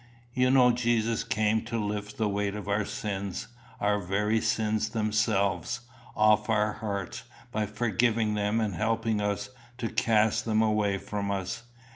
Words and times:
You 0.33 0.49
know 0.49 0.71
Jesus 0.71 1.23
came 1.23 1.61
to 1.65 1.77
lift 1.77 2.17
the 2.17 2.27
weight 2.27 2.55
of 2.55 2.67
our 2.67 2.85
sins, 2.85 3.49
our 3.79 3.99
very 3.99 4.41
sins 4.41 4.89
themselves, 4.89 5.81
off 6.15 6.49
our 6.49 6.73
hearts, 6.73 7.21
by 7.51 7.67
forgiving 7.67 8.33
them 8.33 8.59
and 8.59 8.73
helping 8.73 9.21
us 9.21 9.51
to 9.77 9.89
cast 9.89 10.43
them 10.43 10.63
away 10.63 10.97
from 10.97 11.29
us. 11.29 11.65